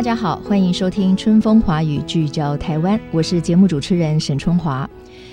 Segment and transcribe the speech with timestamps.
[0.00, 4.88] 大家好，欢迎收听《春风华语》，聚焦台湾，我是节目主持人沈春华。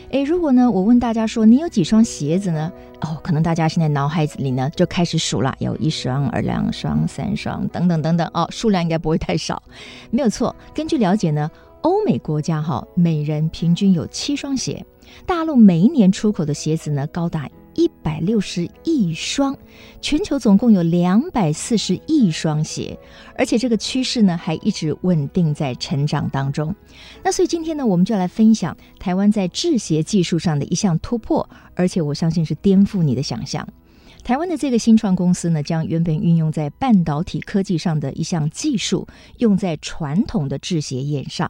[0.10, 2.70] 诶，如果呢，我问大家说，你有几双鞋子呢？
[3.00, 8.30] 哦，可能大家现在脑海子里呢就开始数了，有一双、二两双、三双，等等等等。
[8.34, 9.64] 哦，数量应该不会太少，
[10.12, 10.54] 没有错。
[10.74, 11.50] 根据了解呢，
[11.84, 14.86] 欧美国家哈，每人平均有七双鞋。
[15.26, 17.48] 大陆每一年出口的鞋子呢，高达。
[17.78, 19.56] 一百六十亿双，
[20.02, 23.00] 全球总共有两百四十亿双鞋，
[23.38, 26.76] 而且这个趋势呢还一直稳定在成长当中。
[27.24, 33.66] 那所以今天呢，我们就来分享台湾在制鞋技术上的一项突破，而且我相信是颠覆你的想象。
[34.28, 41.50] 台湾的这个新创公司呢，将原本运用在半导体科技上的一项技术，用在传统的制鞋业上，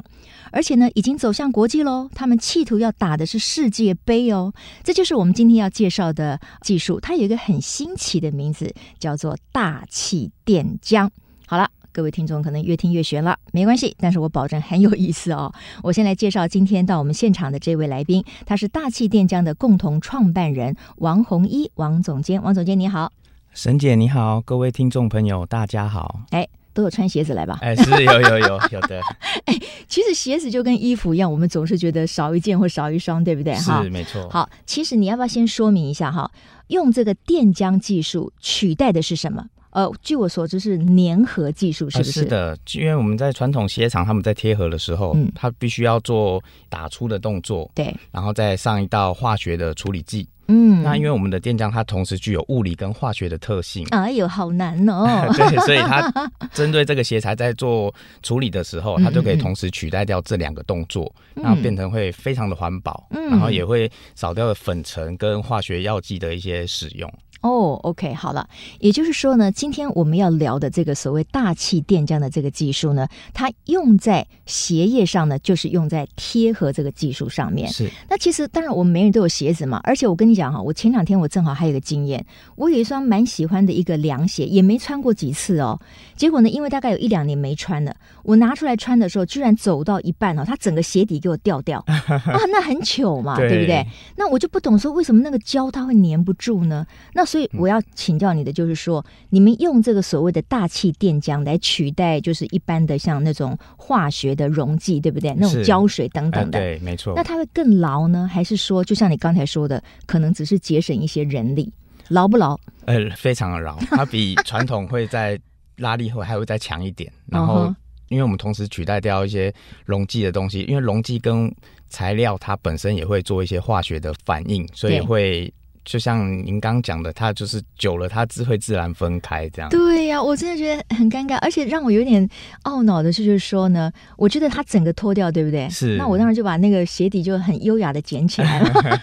[0.52, 2.08] 而且呢，已经走向国际喽。
[2.14, 4.54] 他们企图要打的是世界杯哦。
[4.84, 11.10] 这就是我们今天要介绍的技术，它有一个很新奇的名字，叫做大气电浆。
[11.48, 11.72] 好了。
[11.98, 15.52] 各位听众可能越听越悬了，没关系，但是我保证很有意思哦。
[15.82, 22.40] 我先来介绍今天到我们现场的这位来宾，他是大气电浆的共同创办人王弘一王总监。
[22.44, 23.12] 王总监你好，
[23.52, 26.22] 沈姐你好，各位听众朋友大家好。
[26.30, 27.58] 哎，都有穿鞋子来吧？
[27.64, 29.02] 哎，是有有有有的。
[29.46, 33.56] 哎，其实鞋子就跟衣服一样，我们总是觉得少一件或少一双，对不对？
[33.56, 34.30] 哈，是没错。
[34.30, 36.30] 好，其实你要不要先说明一下哈？
[36.68, 39.48] 用这个电浆技术取代的是什么？
[39.78, 42.12] 呃，据我所知是粘合技术，是不是？
[42.12, 55.06] 是的，因为我们在传统鞋厂，他们在贴合的时候，嗯，他必须要做打出的动作，对，然后再上一道化学的处理剂，嗯，那因为我们的电浆它同时具有物理跟化学的特性，哎呦，好难哦，
[55.38, 56.12] 对，所以它
[56.52, 57.94] 针对这个鞋材在做
[58.24, 67.08] 处理的时候，它就可以同时取代掉这两个动作，嗯，然后变成会非常的环保，嗯，然后也会少掉了粉尘跟化学药剂的一些使用。
[67.42, 68.48] 哦、oh，OK，好了，
[68.80, 77.70] 也就是说呢，今天我们要聊的这个所谓大气电浆的这个技术呢，它用在鞋业上呢，就是用在贴合这个技术上面。
[77.70, 82.26] 是，那其实当然我们每人都有鞋子嘛，而且我跟你讲哈，我前两天我正好还有一个经验，
[82.56, 85.80] 我有一双蛮喜欢的一个凉鞋，也没穿过几次哦，
[86.16, 93.86] 结果呢，因为大概有一两年没穿了，我拿出来穿的时候，居然走到一半哦，它整个鞋底给我掉掉， 啊，那很糗嘛，对，对不对？
[94.16, 96.86] 那我就不懂说为什么那个胶它会粘不住呢？
[97.14, 105.34] 那所以我要请教你的就是说，你们用这个所谓的大气电浆来取代，就是一般的像那种化学的溶剂，对不对？
[105.38, 107.14] 那种胶水等等的，对，没错。
[107.16, 111.72] 那它会更牢呢，还是说，就像你刚才说的，可能只是节省一些人力，
[112.08, 112.58] 牢不牢？
[112.86, 115.40] 呃，非常的牢， 它比传统会在
[115.78, 117.12] 拉力后还会再强一点。
[117.26, 117.74] 然后，
[118.10, 119.54] 因为我们同时取代掉一些
[119.86, 121.54] 溶剂的东西，因为溶剂跟
[121.90, 125.54] 材料它本身也会做一些化学的反应，所以会。
[125.88, 129.72] 就像您刚讲的，它就是久了，它自会自然分开这样。
[129.72, 132.30] 对呀、啊，我真的觉得很尴尬，而且让我有点
[132.66, 135.70] 懊恼的是，就是说呢，我觉得它整个脱掉，对不对？
[135.70, 135.96] 是。
[135.96, 139.02] 那我当时就把那个鞋底就很优雅的捡起来了。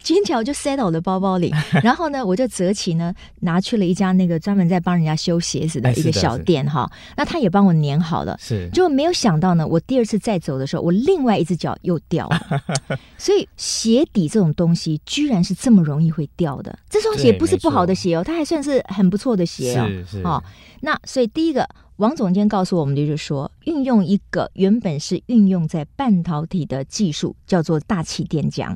[0.00, 6.90] 捡起来我就塞到我的包包里，然后呢，我就择期呢拿去了一家那个专门在帮人家修鞋子的一个小店哈。
[7.16, 8.68] 那他也帮我粘好了，是。
[8.72, 12.62] 就没有想到呢，我第二次再走的时候，我另外一只脚又掉了。
[13.16, 16.78] 所以鞋底这种东西居然是这么容易会掉的。
[16.88, 19.86] 这双鞋不是不好的鞋哦，它还算是很不错的鞋哦。
[19.88, 20.22] 是是。
[20.22, 20.42] 哦，
[20.80, 21.68] 那所以第一个。
[21.98, 28.72] 王总监告诉我们的就是说，运用一个原本是运用在半导体的技术，叫做大气电浆，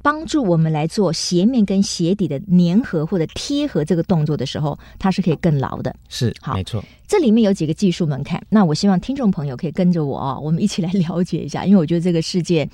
[0.00, 5.94] 帮助我们来做鞋面跟鞋底的粘合或者贴合这个动作的时候，它是可以更牢的。
[6.08, 6.82] 是，好，没错。
[7.06, 12.66] 这里面有几个技术门槛，那我希望听众朋友可以跟着我啊，我们一起来了解一下，因为我觉得这个世界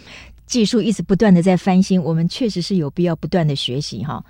[0.48, 4.24] 技术一直不断的在翻新，我们确实是有必要不断的学习哈。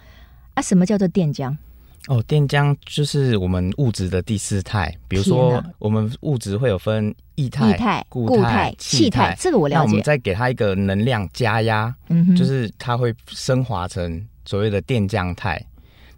[0.55, 1.57] 啊，什么叫做电浆？
[2.09, 4.95] 哦，电浆就是我们物质的第四态。
[5.07, 9.37] 比如说，我们物质会有分液态、液态、固态、气态。
[9.39, 9.79] 这个我了解。
[9.79, 15.63] 那我们再给它一个能量加压，嗯，就是它会升华成所谓的电浆态。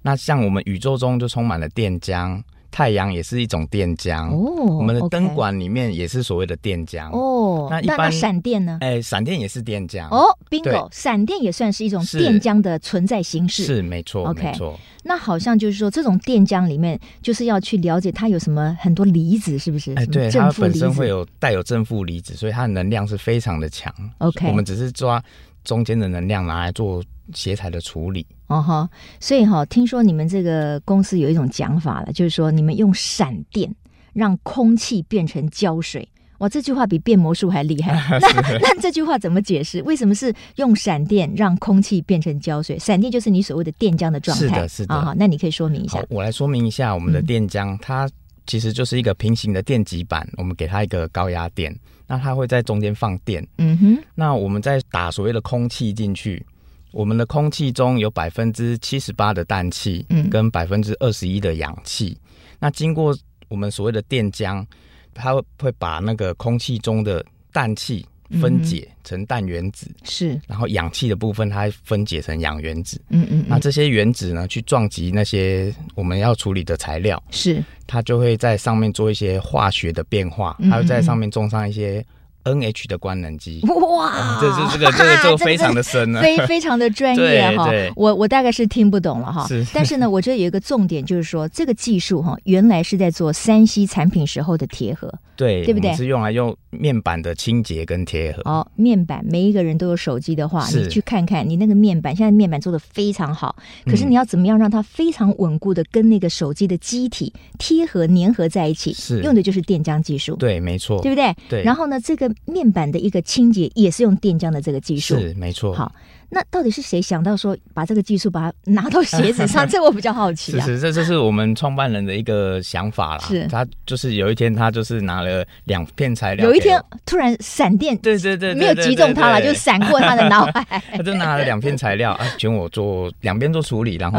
[0.00, 4.30] 那像我们宇宙中就充满了电浆，太阳也是一种电浆。
[4.30, 7.10] 哦，我们的灯管里面也是所谓的电浆。
[7.10, 8.78] 哦，哦，那一般闪电呢？
[8.80, 14.78] 哎，闪电也是电浆哦，bingo，闪电也算是一种电浆的存在形式，是没错，OK，没错。
[15.02, 19.94] 那好像就是说，这种电浆里面就是要去了解它有什么很多离子，是不是？
[19.94, 23.92] 哎，对，它本身会有带有正负离子，所以它的能量是非常的强。
[24.18, 25.22] OK，我们只是抓
[25.64, 27.02] 中间的能量拿来做
[27.32, 28.26] 鞋材的处理。
[28.48, 28.88] 哦哈，
[29.20, 33.74] 所以哈，听说你们这个公司有一种讲法了，就是说你们用闪电
[34.12, 36.08] 让空气变成胶水。
[36.38, 37.92] 哇，这句话比变魔术还厉害。
[38.18, 39.82] 那那这句话怎么解释？
[39.82, 42.78] 为什么是用闪电让空气变成胶水？
[42.78, 44.46] 闪电就是你所谓的电浆的状态。
[44.46, 45.00] 是的，是的。
[45.00, 46.02] 好，那你可以说明一下。
[46.08, 48.08] 我来说明一下，我们的电浆、嗯、它
[48.50, 51.72] 其实就是一个平行的电极板，我们给它一个高压电，
[52.08, 53.46] 那它会在中间放电。
[53.58, 54.04] 嗯哼。
[54.16, 56.44] 那我们再打所谓的空气进去，
[56.90, 62.18] 我们的空气中有百分之七十八的氮气，嗯，跟百分之二十一的氧气。
[62.58, 63.16] 那经过
[63.46, 64.66] 我们所谓的电浆。
[65.12, 68.06] 它会把那个空气中的氮气
[68.40, 82.04] 分解成氮原子，是、嗯，然后氧气的部分它分解成氧原子，嗯，嗯嗯，那这些原子呢，去撞击那些我们要处理的材料，是，它就会在上面做一些化学的变化，它会在上面种上一些。
[82.44, 83.60] NH 的官能机
[83.96, 87.70] 哇，这是这个 这个就非常的深了，非非常的专业哈。
[87.96, 89.46] 我我大概是听不懂了哈。
[89.46, 95.92] 是， 但是呢，我觉得有一个重点就是说，这个技术哈，原来是在做 3C 产品时候的贴合，对对不对？
[95.94, 98.42] 是用来用面板的清洁跟贴合。
[98.50, 103.54] 哦，面板，每一个人都有手机的话，你去看看你那个面板，现在面板做的非常好，
[103.84, 108.94] 可是你要怎么样让它非常稳固的跟那个手机的机体贴合粘合在一起？
[108.94, 110.36] 是用的就是电浆技术。
[110.36, 111.34] 对，没错，对不对？
[111.48, 111.62] 对。
[111.62, 112.29] 然后呢，这个。
[112.46, 115.72] 面板的一个清洁也是用电浆的这个技术，是没错。
[115.74, 115.92] 好，
[116.28, 119.66] 那到底是谁想到说把这个技术把它拿到鞋子上？
[119.68, 120.64] 这我比较好奇啊。
[120.64, 123.24] 是是，这就是我们创办人的一个想法啦。
[123.26, 130.82] 是，他就是有一天他就是拿了两片材料，有一天突然闪电，对对对，没有击中他了，就闪过他的脑海。
[130.96, 134.18] 他就拿了两片材料啊，请我做两边做处理，然后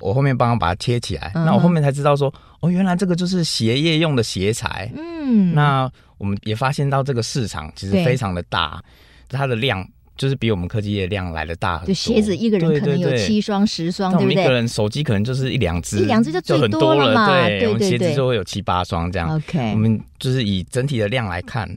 [0.00, 1.32] 我后面帮他把它贴起来。
[1.34, 4.90] 那我后面才知道说，哦，原来这个就是鞋业用的鞋材。
[4.96, 5.90] 嗯，那。
[6.24, 8.82] 我们也发现到这个市场其实非常的大，
[9.28, 9.86] 它的量
[10.16, 11.88] 就是比我们科技业量来的大很多。
[11.88, 14.42] 就鞋子一个人可能有七双、十双，对不对？
[14.42, 17.26] 一个人手机可能就是一两只，一两只就最多了嘛。
[17.28, 19.36] 对，对，对，对，我们鞋子就会有七八双这样。
[19.36, 21.68] OK，我们就是以整体的量来看，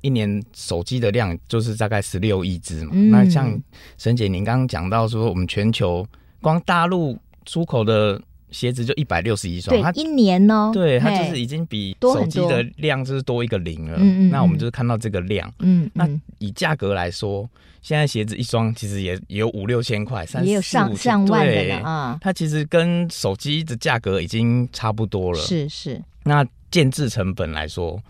[0.00, 2.90] 一年手机的量就是大概十六亿只嘛。
[2.94, 3.56] 嗯、那像
[3.98, 6.04] 沈姐您刚刚讲到说，我们全球
[6.40, 7.16] 光大陆
[7.46, 8.20] 出口的。
[8.52, 13.96] 鞋子就一百六十一双，它一年哦，对，它就是已经比手机的量就是多一个零了。
[13.98, 16.08] 嗯嗯，那我们就是看到这个量，嗯，那
[16.38, 17.48] 以价格来说，
[17.80, 22.18] 现在鞋子一双其实也也有五六千块，三也有上上万的啊。
[22.20, 25.38] 它其实跟手机的价格已经差不多了。
[25.40, 28.00] 是是，那建制成本来说。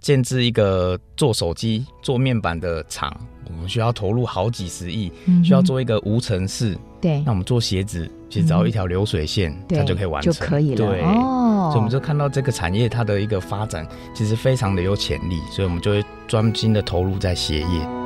[0.00, 3.12] 建制一个做手机、做面板的厂，
[3.48, 6.78] 我们需要投入好几十亿，嗯、需要做一个无尘室。
[7.00, 10.76] 对，那我们做鞋子，其实只要一条流水线，嗯、它就可以完成，就可以了。
[10.76, 17.97] 对，哦，所以我们就看到这个产业它的一个发展，其实非常的有潜力，所以我们就会专心的投入在鞋业。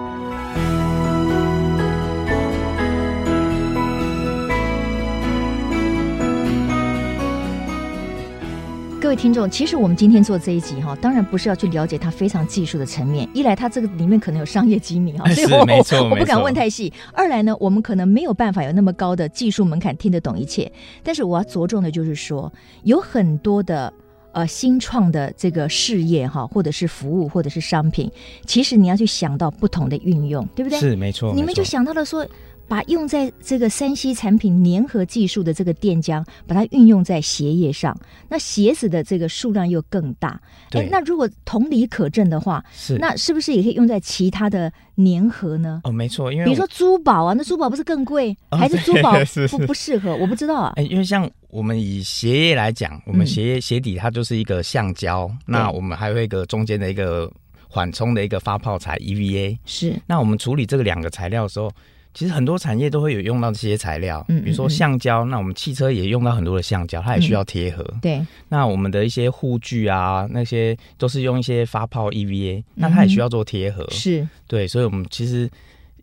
[9.13, 13.29] 位听众，其实我们今天做这一集哈，当然不是要去了解它非常技术的层面。
[13.35, 15.59] 一来，它这个里面可能有商业机密哈，所以我
[16.09, 16.91] 我不敢问太细。
[17.13, 20.73] 二来呢，我们可能没有办法有那么高的技术门槛听得懂一切。
[21.03, 22.51] 但是我要着重的就是说，
[22.85, 23.93] 有很多的
[24.33, 28.11] 呃新创的这个事业哈，或者是服务，或者是商品，
[28.47, 30.81] 其实你要去想到不同的运用，对不对？
[30.81, 31.35] 是没错。
[31.35, 32.27] 你们就想到了说。
[32.69, 37.95] 把用在这个 3C 产品粘合技术的这个电浆，把它运用在鞋业上，
[38.29, 40.41] 那鞋子的这个数量又更大。
[40.71, 45.83] 哎，那如果同理可证的话，是那是不是也可以用在其他的粘合呢？
[45.85, 49.13] 哦，没错，因为比如说珠宝啊，那珠宝不是更贵，哦、还是珠宝
[49.51, 50.17] 不不适合？
[50.17, 50.73] 我不知道啊。
[50.77, 57.31] 哎，因为像我们以鞋业来讲，我们鞋鞋底它就是一个橡胶，嗯、那我们还有一个中间的一个
[57.69, 59.59] 缓冲的一个发泡材 EVA。
[59.67, 61.71] 是，那我们处理这个两个材料的时候。
[62.15, 67.83] 其实很多产业都会有用到这些材料，嗯，比如说橡胶，那我们汽车也用到很多的橡胶，它也需要贴合。
[68.01, 73.87] 对，那我们的一些护具啊，那些都是用一些发泡 EVA，那它也需要做贴合。
[73.91, 75.51] 是，对，所以我们其实。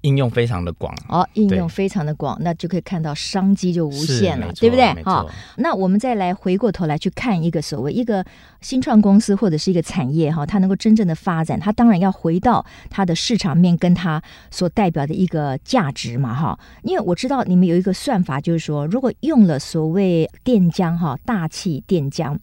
[0.01, 5.03] 应用非常的广哦，应用非常的广，那就可以看到商机就无限了，对不对？
[5.03, 8.25] 好，那我们再来回过头来去看一个所谓一个
[8.61, 16.57] 新创公司或者是一个产业哈，它能够真正的发展，它当然要回到它的市场面跟它所代表的一个价值嘛哈。
[16.83, 22.37] 因为我知道你们有一个算法，就是说如果用了所谓电浆哈大气电浆，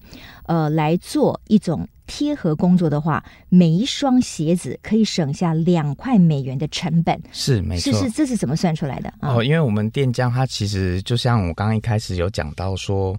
[0.44, 7.20] 呃来做一种贴合工作的话，每一双鞋子可以省下两块美元的成本。
[7.32, 9.12] 是没错，是是，这是怎么算出来的？
[9.20, 13.16] 哦，因为我们电浆它其实就像我刚刚一开始有讲到说。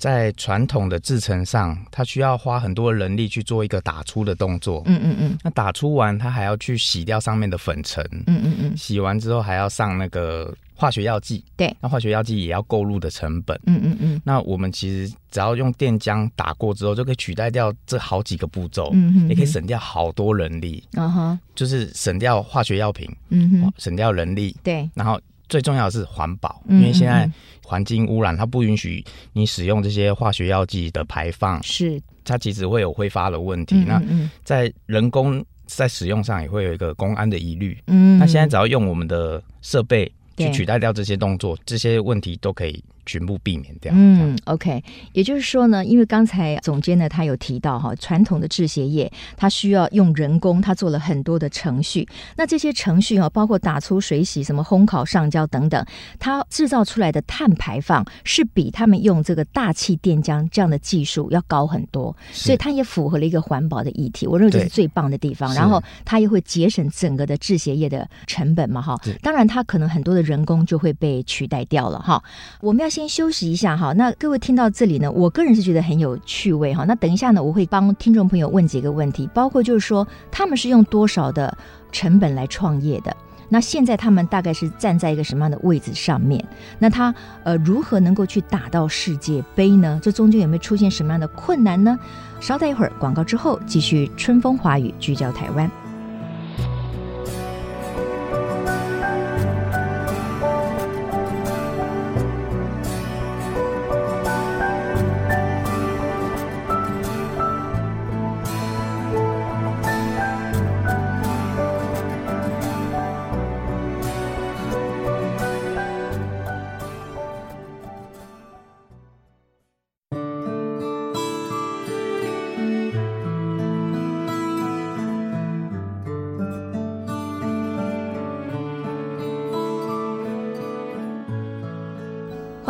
[0.00, 4.82] 在传统的制程上，它需要花很多人力去做一个打出的动作。
[4.86, 5.38] 嗯嗯嗯。
[5.44, 8.02] 那打出完，它还要去洗掉上面的粉尘。
[8.26, 8.74] 嗯嗯嗯。
[8.74, 11.44] 洗完之后还要上那个化学药剂。
[11.56, 11.74] 对。
[11.80, 13.60] 那化学药剂也要购入的成本。
[13.66, 14.22] 嗯嗯嗯。
[14.24, 18.90] 那我们其实只要用电浆打过之后，就可以取代掉这好几个步骤。
[18.94, 19.28] 嗯嗯。
[19.28, 20.82] 也可以省掉好多人力。
[20.92, 21.38] 嗯哼。
[21.54, 23.08] 就是省掉化学药品。
[23.28, 23.72] 嗯哼。
[23.76, 24.56] 省掉人力。
[24.62, 24.88] 对。
[24.94, 25.20] 然后。
[25.50, 27.28] 最重要的是环保，因为现在
[27.64, 33.74] 环境污染，它不允许你使用这些化学药剂的排放，是它其实会有挥发的问题。
[33.74, 37.76] 嗯嗯嗯，那在人工在使用上也会有一个公安的疑虑。
[37.88, 40.08] 嗯，那现在只要用我们的设备
[40.40, 42.82] 去取代掉这些动作，这些问题都可以。
[43.06, 43.92] 全部避免掉。
[43.94, 52.06] 嗯，OK，也就是说呢，因为刚才总监呢，他有提到哈，传统的制鞋业，它需要用人工，他做了很多的程序。
[52.36, 55.84] 那这些程序哈，包括打出、水洗、什么烘烤、上胶等等，
[56.18, 62.14] 它制造出来的碳排放是比他们用这个大气电浆这样的技术要高很多。
[62.30, 64.26] 所以它也符合了一个环保的议题。
[64.26, 65.54] 我认为这是最棒的地方。
[65.54, 69.00] 然后它也会节省整个的制鞋业的成本嘛哈。
[69.22, 72.22] 当然，它可能很多的人工就会被取代掉了哈。
[72.60, 72.89] 我们要。
[72.90, 76.84] 先休息一下哈，那各位听到这里呢，我个人是觉得很有趣味哈。
[76.84, 81.56] 那等一下呢，我会帮听众朋友问几个问题，包括就是说他们是用多少的
[81.92, 83.16] 成本来创业的？
[83.48, 86.44] 那现在他们大概是站在一个什么样的位置上面？
[86.78, 90.00] 那他呃如何能够去打到世界杯呢？
[90.02, 91.98] 这中间有没有出现什么样的困难呢？
[92.40, 95.70] 稍待一会儿，广告之后继续春风华语聚焦台湾。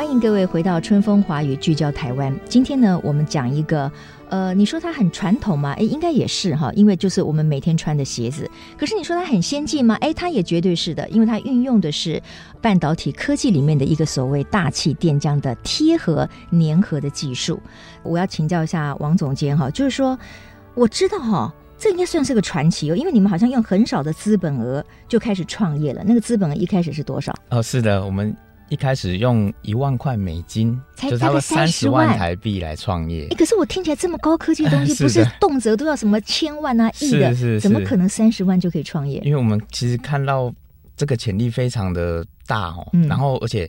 [0.00, 2.34] 欢迎各位回到春风华语聚焦台湾。
[2.48, 3.92] 今天呢，我们讲一个，
[4.30, 5.74] 呃，你说它很传统吗？
[5.74, 8.50] 诶，应该也是哈，因为就是我们每天穿的鞋子。
[8.78, 9.94] 可是你说它很先进吗？
[9.96, 12.18] 诶，它也绝对是的，因为它运用的是
[12.62, 17.60] 半导体科技里面的一个所谓大气电浆的贴合粘合的技术。
[18.02, 20.18] 我要请教一下王总监哈，就是说
[20.72, 26.02] 我知道哈，这应该算是个传奇哦，因为你们好像用很少的资本额就开始创业了。
[26.06, 27.34] 那个资本额一开始是多少？
[27.50, 28.34] 哦，是的，我们。
[28.70, 33.26] 一开始用一万块美金，才差不多三十万台币来创业。
[33.30, 39.20] 哎，可是我听起来这么高科技的 东西，不是动辄都要什么千万啊、亿的，是是是，怎么可能三十万就可以创业？
[39.24, 40.50] 因为我们其实看到
[40.96, 43.68] 这个潜力非常的大哦，嗯、然后而且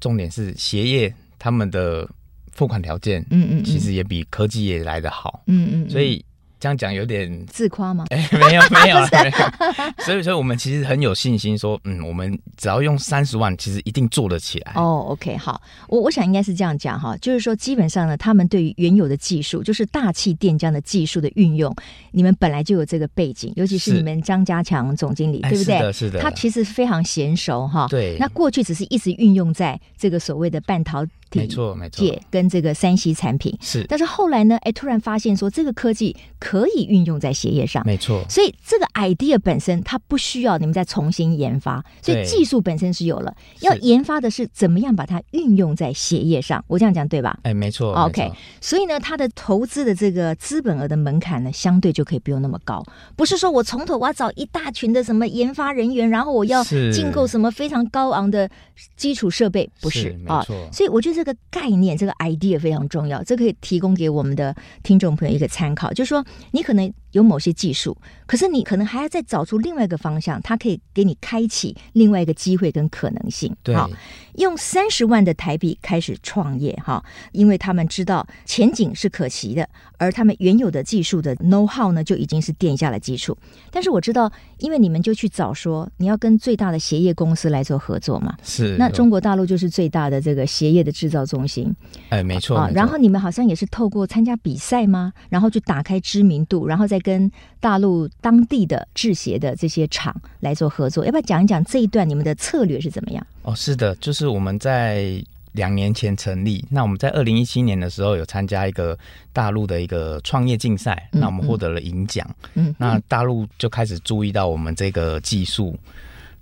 [0.00, 2.08] 重点是鞋业他们的
[2.52, 6.24] 付款条件，嗯嗯，其实也比科技业来得好，嗯嗯，嗯，所以。
[6.60, 8.04] 这样讲有点自夸吗？
[8.10, 14.72] 哎，没有 没有没有，所以所以我们其实很有信心说，嗯，我们只要用三十万，其实一定做得起来。
[14.76, 21.74] 哦，OK，好，我我想应该是这样讲哈，就是说基本上呢，他们对于原有的技术，就是大气电浆的技术的运用，
[22.12, 25.64] 你们本来就有这个背景，尤其是你们张家强总经理，对不对？
[25.64, 27.86] 是的，是的，他其实非常娴熟哈。
[27.88, 31.38] 对，那过去只是一直运用在这个所谓的半导体。
[31.38, 33.56] 没错，没错，跟这个三 C 产品。
[33.60, 47.38] 是，但是后来呢，哎，突然发现说这个科技可以运用在鞋业上，没错，所以这个 idea 本身它不需要你们再重新研发，所以技术本身是有了，要研发的是怎么样把它运用在鞋业上，我这样讲对吧？
[47.42, 52.84] 哎，没错，OK，所以呢，它的投资的这个资本额的门槛呢，相对就可以不用那么高，
[53.16, 58.48] 不是说我从头我要找一大群的什么研发人员，然后我要进购什么非常高昂的
[58.96, 60.18] 基础设备，不是。
[60.26, 61.90] 啊，所以我觉得这个概念。
[62.00, 73.54] 这个 idea 非常重要，这可以提供给我们的听众朋友一个参考，就是说你可能有某些技术，可是你可能还要再找出另外一个方向，它可以给你开启另外一个机会跟可能性。
[73.62, 73.90] 对，好，
[74.34, 83.36] 用三十万的台币开始创业哈，因为他们知道前景是可期的，而他们原有的技术的 know how 呢，就已经是垫下了基础。
[83.70, 91.74] 但是我知道，因为你们就去找说你要跟最大的鞋业公司来做合作嘛，是那中国大陆就是最大的这个鞋业的制造中心。
[92.10, 95.12] 哎，没错，啊，然后你们好像也是透过参加比赛吗？
[95.28, 101.04] 然后去打开知名度，然后再跟大陆当地的制鞋的这些厂来做合作。
[101.04, 103.26] 要不要讲一讲这一段你们的策略是怎么样？
[103.42, 106.64] 哦，是的，就是我们在两年前成立。
[106.70, 108.96] 那我们在二零一七年的时候有参加一个
[109.32, 112.24] 大陆的一个创业竞赛，嗯嗯，那我们获得了银奖。
[112.54, 115.76] 嗯，嗯，那大陆就开始注意到我们这个技术，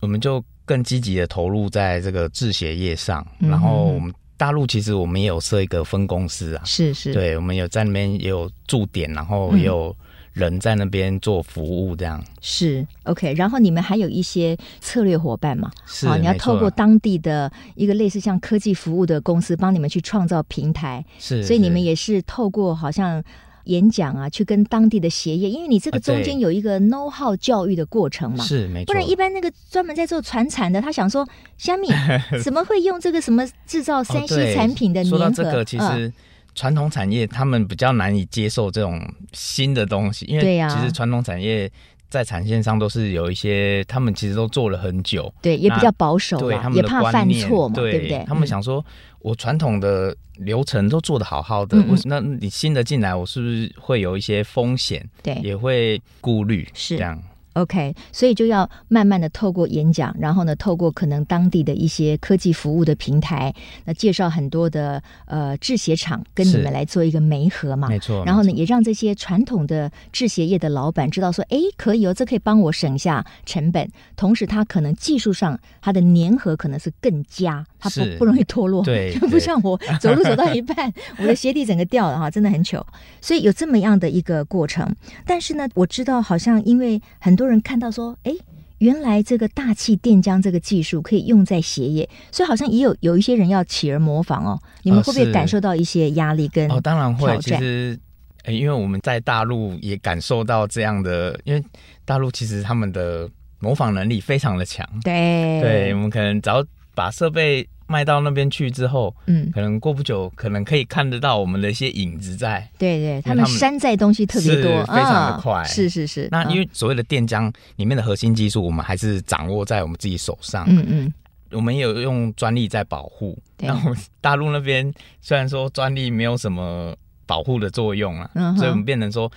[0.01, 3.27] 我们就更积极的投入在这个制鞋业上。
[3.39, 9.89] 然后我们大陆其实我们也有设一个分公司啊，是是，对，我们有在那边也有驻点，然后也有。
[9.89, 13.35] 嗯人在那边做服务，这样是 OK。
[13.35, 15.71] 然后你们还有一些策略伙伴嘛？
[15.87, 21.05] 是，你要透过当地的一个类似像科技服务的公司，帮你们去创造平台。
[21.19, 23.23] 是，所以你们也是透过好像
[23.65, 28.45] 演讲啊，去跟当地的鞋业，因为你这个中间有一个 know how 教育的过程嘛。
[28.45, 28.87] 是，没错。
[28.87, 31.89] 不然一般那个专门在做传产的，他想说虾米
[32.45, 35.19] 怎么会用这个什么制造三 C 产品的粘合？
[35.19, 36.13] 说到这个，其实。
[36.59, 39.01] 嗯传统产业他们比较难以接受这种
[39.33, 41.71] 新的东西，因为其实传统产业
[42.11, 48.25] 在产线上都是有一些，他们其实都做了很久，对，也比较保守，对，他们也怕犯错嘛，对，不对？
[48.27, 48.85] 他们想说，
[49.21, 55.09] 我传统的流程都做得好好的，嗯、那你新的进来，我是不是会有一些风险？
[55.23, 57.23] 对，也会顾虑，是这样。
[57.59, 63.53] OK，所以就要慢慢的透过演讲，然后呢，透过可能当地的一些科技服务的平台，
[63.85, 68.25] 那介绍很多的呃制鞋厂跟你们来做一个媒合嘛，没错。
[68.25, 82.87] 然后呢，也让这些传统的制鞋业的老板知道说，哎，可以哦，这可以帮我省下成本，同时他可能技术上他的粘合可能是更佳，他不不容易脱落，对，就不像我走路走到一半，我的鞋底整个掉了哈，真的很糗。
[83.21, 84.89] 所以有这么样的一个过程，
[85.27, 87.49] 但是呢，我知道好像因为很多。
[87.49, 88.33] 人看到说，哎，
[88.77, 94.61] 原来这个大气电浆这个技术可以用在鞋业，所以好像也有有一些人要起而模仿哦。
[94.83, 96.79] 你们会不会感受到一些压力跟哦？
[96.79, 97.35] 当然会。
[97.39, 97.99] 其实，
[98.45, 101.65] 哎，因为我们在大陆也感受到这样的，因为
[102.05, 103.27] 大陆其实他们的
[103.61, 104.87] 模仿能力非常的强。
[105.03, 106.63] 对，对，我们可能只要
[106.99, 107.69] 把设备。
[107.91, 112.71] 卖到那边去之后，嗯，可能过不久，可能可以看得到我们的一些影子在。
[112.77, 115.63] 对对，他们山寨东西特别多，非常的快。
[115.63, 116.29] 哦、是是是。
[116.31, 120.67] 那因为所谓的电浆里面的核心技术，我们还是掌握在我们自己手上。
[120.69, 121.15] 嗯嗯。
[121.51, 123.39] 我们也有用专利在保护。
[123.59, 123.91] 然后
[124.21, 129.33] 大陆那边虽然说专利没有什么保护的作用啊，嗯、所以我们变成说。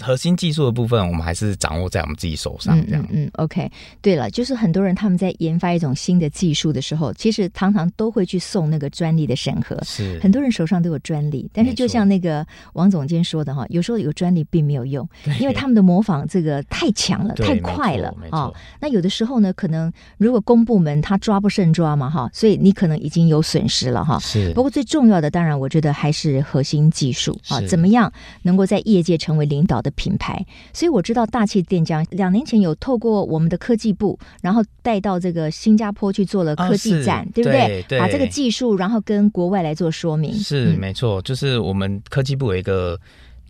[0.00, 2.80] 核心技术的部分，我们还是掌握在我们自己手上。
[2.86, 3.70] 这样，嗯，嗯，OK。
[4.00, 9.78] 对了，就是很多人他们在研发一种新的技术的时候，其实常常都会去送那个专利的审核。
[9.84, 15.06] 是，很多人手上都有专利，但是就像那个王总监说的哈，有时候有专利并没有用，
[15.40, 18.54] 因为他们的模仿这个太强了，太快了啊、哦。
[18.80, 24.18] 那有的时候呢，可能如果公部门他抓不胜抓嘛哈，所以你可能已经有损失了哈。
[24.20, 24.52] 是。
[24.54, 28.10] 不过最重要的，当然我觉得还是核心技术啊，怎么样
[28.42, 30.42] 能够在业界成为领导的品牌，
[30.72, 37.84] 所以我知道大气电浆两年前有透过我们的科技部，然后带到这个新加坡去做了科技展，哦、对不对？
[37.98, 40.32] 把这个技术，然后跟国外来做说明。
[40.32, 42.98] 是、嗯、没错，就是我们科技部有一个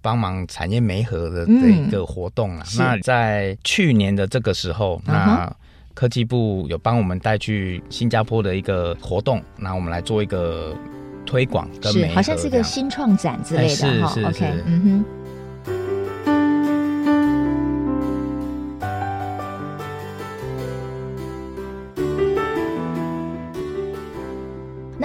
[0.00, 2.78] 帮忙产业媒合的的一个活动啊、嗯。
[2.78, 5.54] 那在去年的这个时候，那
[5.94, 10.74] 科技部有帮我们带去新加坡的一个活动，那我们来做一个
[11.26, 14.14] 推广跟媒合，好像是一个新创展之类的哈。
[14.28, 15.04] OK，嗯哼。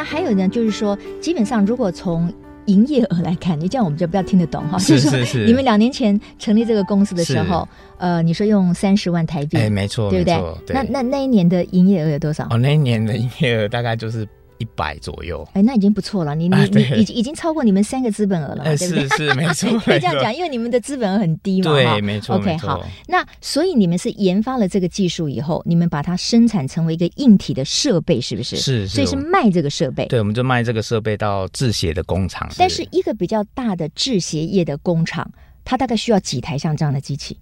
[0.09, 2.31] 还有呢，就是说，基本上如果从
[2.65, 4.77] 营业额来看，你这样我们就比较听得懂哈。
[4.77, 5.45] 是是是。
[5.45, 7.67] 你们两年前成立这个公司的时候，
[7.97, 10.35] 呃，你说用三十万台币，哎，没错，对不对？
[10.65, 10.73] 对。
[10.73, 12.47] 那那那一年的营业额有多少？
[12.49, 14.27] 哦，那一年的营业额大概就是。
[14.59, 16.33] 一百左右，哎，那已经不错了。
[16.35, 19.07] 你你你已经已经超过你们三个资本额了，对不对？
[19.07, 21.71] 是是 没错，可以这样讲，因为你们的资本额很低嘛。
[21.71, 22.35] 对，没错。
[22.35, 22.83] OK，好。
[23.07, 28.55] 那所以你们是研发了这个技术以后，你们把它生产成为一个硬体的设备，是不是？
[28.55, 28.87] 是。
[28.87, 30.05] 所以是卖这个设备。
[30.07, 32.49] 对，我们就卖这个设备到制鞋的工厂。
[32.57, 35.29] 但是一个比较大的制鞋业的工厂，
[35.63, 37.37] 它大概需要几台像这样的机器？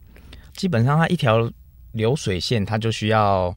[0.54, 1.49] 基本上，它一条
[1.93, 3.56] 流水线，它就需要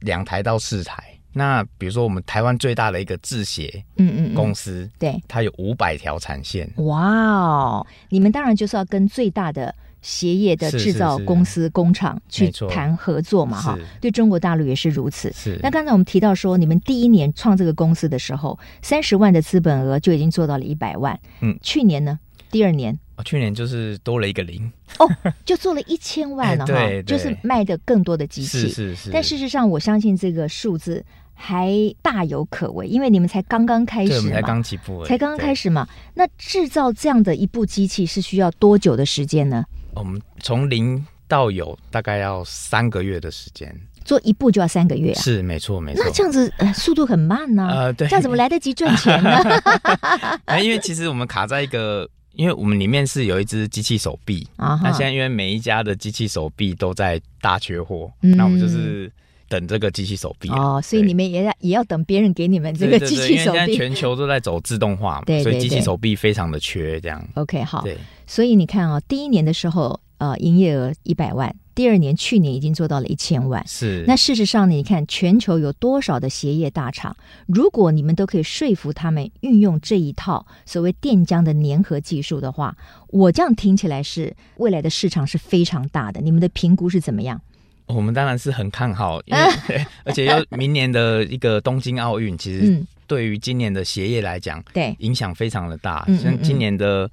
[0.00, 1.13] 两台到四台。
[1.34, 6.70] 那比如说，我们台湾最大的一个制鞋，嗯嗯，公司，对，它有五百条产线。
[6.76, 13.78] 哇哦，你们当然就是要跟最大的鞋业的制造公司工厂去谈合作嘛，哈。
[14.00, 15.32] 对中国大陆也是如此。
[15.32, 15.58] 是。
[15.60, 21.18] 那刚才我们提到说，你们第一年创这个公司的时候，三十万的资本额就已经做到了一百万。
[21.40, 21.58] 嗯。
[21.60, 22.18] 去年呢？
[22.50, 22.96] 第二年？
[23.16, 24.70] 哦，去年就是多了一个零。
[24.98, 25.08] 哦，
[25.44, 26.72] 就做了一千万了 哈。
[26.72, 27.02] 对。
[27.02, 28.60] 就是卖的更多的机器。
[28.60, 29.10] 是是是。
[29.10, 31.04] 但事实上，我相信这个数字。
[31.34, 31.70] 还
[32.00, 35.86] 大有可为，因为你们才刚刚开始嘛，对，我们才刚起步，才刚刚开始嘛。
[36.14, 39.64] 那制造这样的一部机器是需要多久的时间呢？
[39.94, 43.74] 我们从零到有大概要三个月的时间。
[44.04, 45.20] 做一步就要三个月啊？
[45.20, 46.04] 是，没错，没错。
[46.04, 47.66] 那这样子呃，速度很慢呢？
[47.68, 49.30] 呃，对，这样怎么来得及赚钱呢？
[50.44, 54.78] 啊，因为其实我们卡在一个，因为我们里面是有一只机器手臂啊。
[54.82, 59.10] 那现在因为每一家的机器手臂都在大缺货，嗯，那我们就是。
[59.48, 63.58] 等这个机器手臂哦，所以你们也要也要等别人给你们这个机器手臂。
[63.58, 67.24] 现在全球都在走自动化嘛，对，所以机器手臂非常的缺，这样。
[67.34, 67.82] OK，好。
[67.82, 73.62] 对，所以你看啊，第一年的时候，呃，营业额一百万；第二年，去年已经做到了一千万。
[73.66, 74.04] 是。
[74.06, 77.14] 那事实上呢，你看全球有多少的鞋业大厂，
[77.46, 82.76] 如果你们都可以说服他们运用这一套所谓电浆的粘合技术的话，
[83.08, 86.20] 我这样听起来是未来的市场是非常大的。
[86.20, 87.40] 你们的评估是怎么样？
[87.86, 89.52] 我们当然是很看好，因为、啊、
[90.04, 94.94] 而且又明年的一个东京奥运，其实对于今年的鞋业来讲，对。
[95.00, 96.06] 影响非常的大。
[96.22, 97.10] 像今年的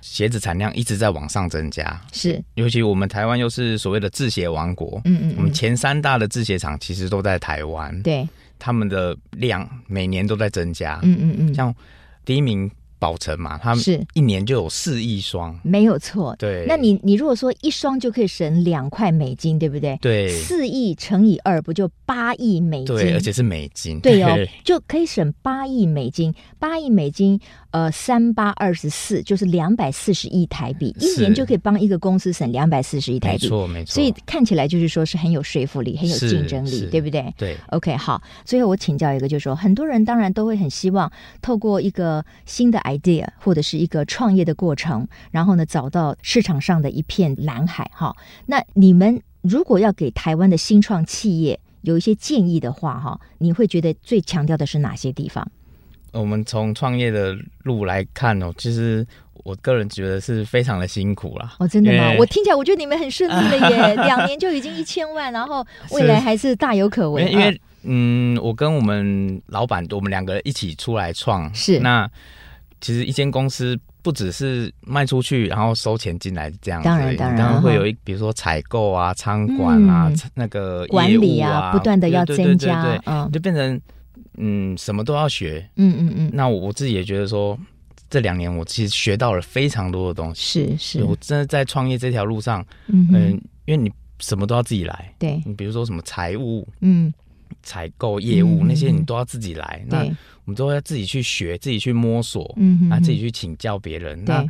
[0.00, 2.42] 鞋子产量一直在往上增加，是。
[2.54, 11.74] 尤其我们台湾又是所谓的制鞋王国，嗯嗯，我们前三大的制鞋厂其实都在台湾，对，他们的量每年都在增加，嗯嗯嗯，像
[12.24, 12.70] 第一名。
[13.04, 16.34] 宝成嘛，他们是一年就有四亿双，没有错。
[16.38, 19.98] 对，那你你如果说一双就可以省两块美金，对不对？
[20.00, 22.96] 对，四亿乘以二不就八亿美金？
[22.96, 24.00] 对，而且是美金。
[24.00, 27.38] 对哦，就可以省八亿美金，八亿美金。
[27.74, 33.94] 呃，三八二十四就是两百四十亿台币，一年就可以帮一个公司省两百四十亿台币，没错没错。
[33.94, 37.34] 所以看起来就是说是很有说服力，很有竞争力，对不对？
[37.36, 37.56] 对。
[37.70, 38.22] OK，好。
[38.44, 41.10] 最后我请教一个，就是说很多人当然都会很希望
[41.42, 47.90] 透过一个新的 idea 或者是一个创业的过程，然后呢找到市场上的一片蓝海。
[47.92, 48.14] 哈，
[48.46, 55.50] 那你们如果要给台湾的新创企业有一些建议的话，哈，你会觉得最强调的是哪些地方？
[56.14, 59.04] 我们从创业的路来看哦，其实
[59.42, 61.54] 我个人觉得是非常的辛苦啦。
[61.58, 62.14] 哦，真的吗？
[62.18, 67.28] 我听起来我觉得你们很顺利了耶， 两年就已经一千万，然后未来还是大有可为。
[67.28, 72.08] 因为嗯，我跟我们老板，我们两个一起出来创，是那
[72.80, 83.80] 其实一间公司不只是卖出去，然后收钱进来这样子，当然当然，当然会有一比如说采购啊、仓管啊、嗯、那个啊管理啊，不断的要增加，对对对对对嗯，就变成。
[84.36, 85.68] 嗯，什么都要学。
[85.76, 86.30] 嗯嗯嗯。
[86.32, 87.58] 那我自己也觉得说，
[88.10, 90.76] 这两年我其实学到了非常多的东西。
[90.78, 91.04] 是是。
[91.04, 93.30] 我真的在创业这条路上，嗯嗯，
[93.66, 95.14] 因为你什么都要自己来。
[95.18, 95.40] 对。
[95.44, 97.12] 你比如说什么财务，嗯，
[97.62, 99.84] 采购业务那些你都要自己来。
[99.88, 100.00] 那
[100.44, 104.24] 我们都要自己去学，自己去摸索，嗯啊，自己去请教别人。
[104.24, 104.44] 那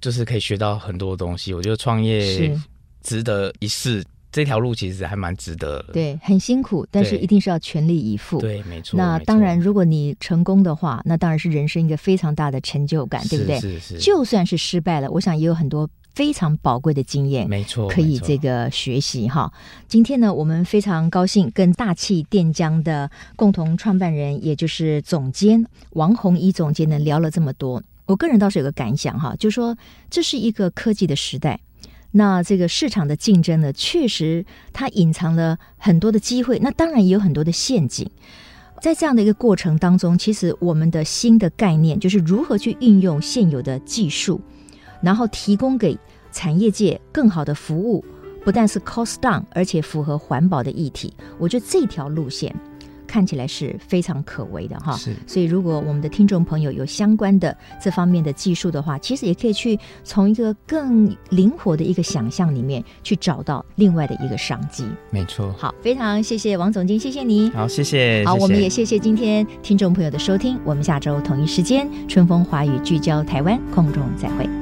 [0.00, 1.52] 就是可以学到很多东西。
[1.54, 2.56] 我觉得创业
[3.02, 4.04] 值得一试。
[4.32, 8.40] 这条路其实还蛮值得的，对，很辛苦，但是一定是要全力以赴。
[8.40, 8.96] 对，没错。
[8.96, 13.60] 那当然，如果你成功的话，那当然是人生一个非常大的成就感，对不对？
[13.60, 13.98] 是是。
[13.98, 19.52] 就算是失败了，我想也有很多非常宝贵的经验，没错，可以这个学习哈。
[19.86, 27.82] 今天呢，我们非常高兴跟大气电浆的共同创办人，也就是总监王红一总监呢聊了这么多。
[28.06, 29.76] 我个人倒是有个感想哈，就是说
[30.08, 31.60] 这是一个科技的时代。
[32.12, 38.08] 那这个市场的竞争呢，确实它隐藏了很多的机会，那当然也有很多的陷阱。
[38.80, 44.40] 在这样的一个过程当中，其实我们的新的概念就是如何去运用现有的技术，
[45.00, 45.96] 然后提供给
[46.32, 48.04] 产业界更好的服务，
[48.44, 51.14] 不但是 cost down，而且符合环保的议题。
[51.38, 52.54] 我觉得这条路线。
[53.12, 55.14] 看起来是非常可为的哈，是。
[55.26, 64.86] 所以如果我们的听众朋友有相关的这方面的技术的话，其实也可以去从一个更灵活的一个想象里面去找到另外的一个商机。
[65.10, 65.54] 没错。
[65.58, 67.50] 好，非常谢谢王总监，谢谢你。
[67.50, 68.24] 好，谢谢。
[68.24, 68.42] 好，谢谢。
[68.42, 74.61] 我们也谢谢今天听众朋友的收听，我们下周同一时间春风华语聚焦台湾空中再会。